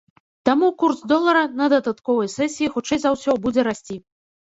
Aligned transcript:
Таму 0.47 0.69
курс 0.83 1.03
долара 1.11 1.45
на 1.61 1.69
дадатковай 1.75 2.33
сесіі, 2.39 2.73
хутчэй 2.75 2.99
за 3.07 3.15
ўсё, 3.19 3.41
будзе 3.49 3.71
расці. 3.73 4.05